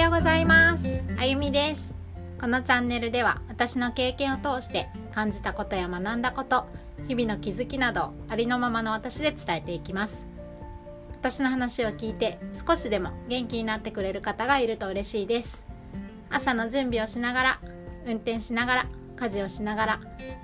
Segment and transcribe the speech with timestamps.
[0.00, 0.86] ようございます。
[1.18, 1.92] あゆみです。
[2.38, 6.66] このチャンネルでは私の経験を通して感じたことや学んだこと
[7.08, 10.26] 日々の気づきなどありのままの私で伝えていきます。
[11.12, 15.62] 私の話を聞いて少しでも元気になってくれる方がいると嬉しいです。
[16.30, 17.60] 朝の準備をしながら
[18.06, 18.86] 運転しながら
[19.16, 20.00] 家事をしながら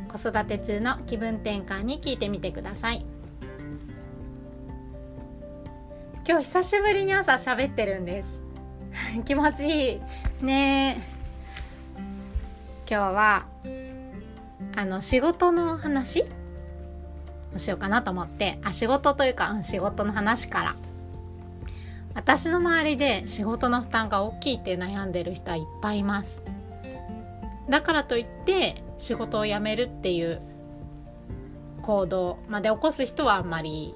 [0.09, 3.07] 子育て中の気分転換に聞いてみてください。
[6.27, 8.42] 今日久しぶりに朝喋ってるんです。
[9.25, 10.45] 気持ちいい。
[10.45, 11.01] ね。
[12.89, 13.47] 今日は
[14.77, 16.25] あの仕事の話？
[17.55, 18.59] をしようかなと思って。
[18.65, 20.77] あ仕事というか、うん、仕事の話から。
[22.15, 26.43] 私の周りで仕事の負担が大きいって悩んでる人はいっぱいいます。
[27.69, 30.41] だからといって仕事を辞めるっていう
[31.83, 33.95] 行動まで起こす人はあんまり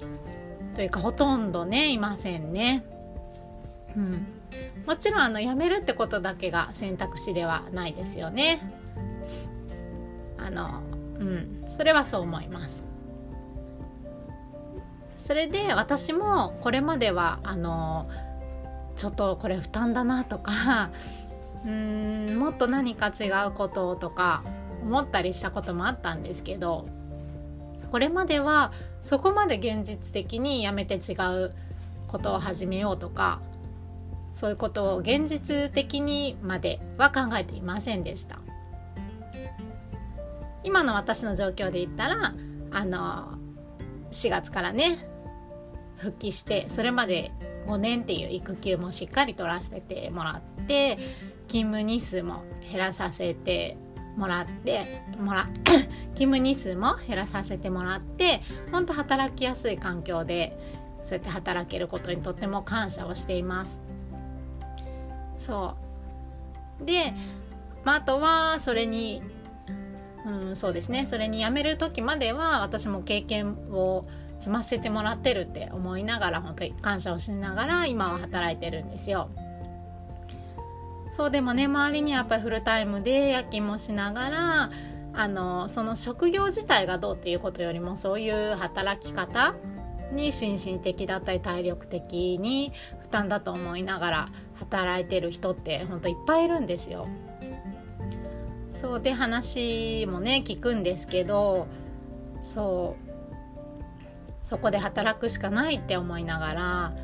[0.75, 2.83] というかほとんどねいませんね。
[3.95, 4.27] うん、
[4.85, 8.61] もちろんあの辞めるってことだけが選択肢ではないですよね。
[10.37, 10.81] あの
[11.19, 12.83] うんそれはそう思います。
[15.17, 18.09] それで私もこれまではあの
[18.95, 20.89] ちょっとこれ負担だなとか
[21.65, 24.43] うんもっと何か違うこととか
[24.83, 26.85] 思ったりしたこともあったんですけど
[27.91, 31.13] これまではそこまで現実的にやめて違
[31.45, 31.53] う
[32.07, 33.41] ことを始めようとか
[34.37, 38.39] そういうことを現実的にまでは考えていませんでした。
[40.63, 42.33] 今の私の状況で言ったら
[42.71, 43.37] あの
[44.11, 45.07] 4月からね
[45.95, 47.31] 復帰してそれまで
[47.65, 50.97] 5年っていう育休もしっかり取らせてもらって
[51.47, 53.77] 勤務日数も減らさせて
[54.17, 55.47] もらってもら
[56.15, 58.41] 勤務日数も減らさせてもらって
[58.71, 60.57] 本当働きやすい環境で
[61.05, 63.86] そうやって働けることにとっても感謝をしています。
[65.47, 65.75] そ
[66.81, 67.13] うで、
[67.83, 69.23] まあ、あとはそれに
[70.25, 74.05] うんそうですねそれに辞める時までは私も経験を
[74.39, 79.29] 積ませてもらってるって思いながら本当に感謝をしながら今は働いてるんですよ。
[81.13, 84.71] そうでもね周りにやっぱりフルタイムで夜勤もしながら
[85.13, 89.55] あのその職業自体がどうっていうことよりもそういう働き方
[90.11, 97.07] に心身的だったり体力的に負担だと思いながら働いてる人ってほんといっぱいいるんですよ。
[98.79, 101.67] そうで話もね聞くんですけど
[102.43, 103.07] そう
[104.43, 106.95] そこで働くしかないって思いながら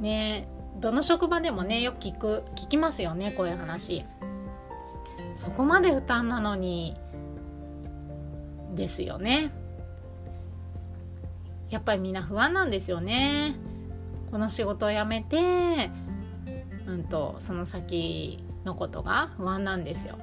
[0.00, 0.48] ね
[0.80, 4.04] どの職場でもねよく聞く聞きますよねこういう話
[5.34, 6.96] そこまで負担なのに
[8.74, 9.52] ですよね
[11.72, 13.54] やっぱりみんな不安なんですよね。
[14.30, 15.90] この仕事を辞めて
[16.86, 20.18] うんとその先のことが不安なんですよ。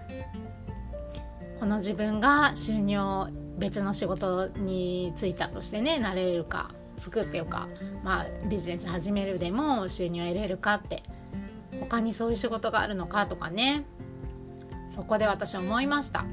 [1.60, 7.68] この自分が収入を別の仕事に就いたとしてねなれるか作ってよか、
[8.04, 11.04] まあ、ビジネス始めるでも収入を得れるかって
[11.80, 13.86] 他にそういう仕事があるのかとかね
[14.90, 16.26] そこで私思いました。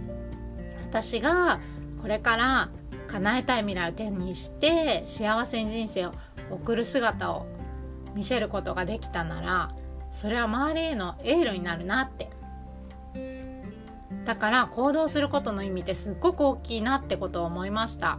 [0.90, 1.60] 私が
[2.02, 2.68] これから
[3.06, 6.12] 叶えたい未来を手にして幸せに人生を
[6.50, 7.46] 送る姿を
[8.14, 9.70] 見せることができたなら
[10.12, 12.30] それは周りへのエールになるなって。
[14.24, 18.18] だから行動することの意味ってすっごく大きいなってことを思いました。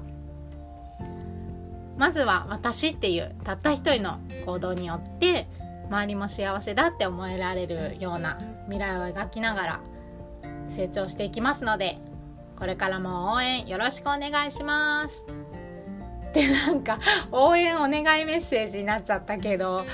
[1.97, 5.47] まずは私っていうたった一人の行動によって
[5.89, 9.79] 周りも幸せだって思えられるような未来を描きながら
[10.69, 11.97] 成長していきますので
[12.57, 15.23] これからも応援よろしくお願いします。
[16.29, 16.99] ってなんか
[17.31, 19.85] 応援お願いメッセージになっちゃったけど。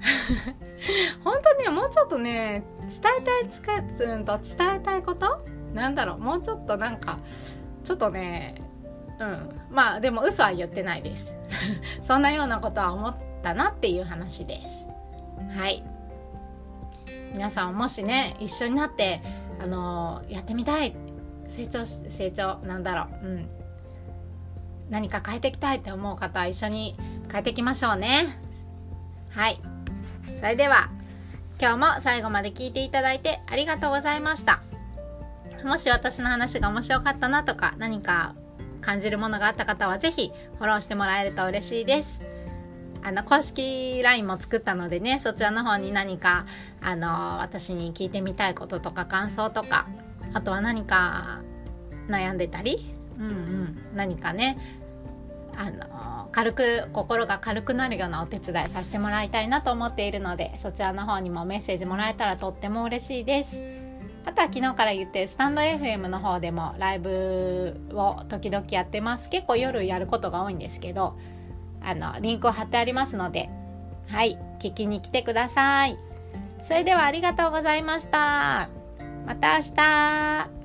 [1.22, 5.44] 本当ねもうちょっとね伝えたいつかうんと伝えたいこと？
[5.74, 6.18] なんだろう？
[6.18, 7.18] もうちょっとなんか
[7.84, 8.60] ちょっとね
[9.18, 9.50] うん。
[9.70, 11.32] まあでも嘘は言ってないです。
[12.02, 15.58] そんなようなことは思ったなっていう話です。
[15.58, 15.84] はい。
[17.32, 19.22] 皆さんもしね一緒になって
[19.62, 20.96] あの、やってみたい。
[21.50, 23.26] 成長成長なんだろう。
[23.26, 23.48] うん。
[24.88, 26.96] 何か変えていきたいって思う方は一緒に
[27.30, 28.38] 変えていきましょうね。
[29.30, 29.60] はい。
[30.38, 30.90] それでは
[31.60, 34.60] 今日も最後まで聞いていただいてありがとうございました。
[35.64, 38.34] もし私の話が面白かったなとか何か
[38.80, 42.20] 感じるものがあった方は是非フォローしてもらえると嬉しいです。
[43.02, 46.44] あの公式 LINE も作ったのでねそちらの方に何か
[46.82, 49.86] あの私に聞いてみたいこととか感想とか
[50.32, 51.40] あとは何か
[52.08, 54.58] 悩んでたり、うんうん、何かね
[55.56, 63.60] あの軽く心が軽くなるようなお手伝いさせてもらいたいなと思っているのでそちらの方にもメッセージもらえたらとっても嬉しいです。
[64.24, 69.30] あとは昨日から言ってスタンド FM の方でもライブを時々やってます。
[69.30, 71.18] 結構夜やることが多いんですけど
[71.82, 73.48] あのリンクを貼ってありますので
[74.08, 75.98] はい聞きに来てください。
[76.62, 78.79] それではありがとうございました。
[79.26, 80.59] また明日。